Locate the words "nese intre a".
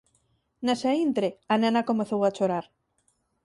0.65-1.55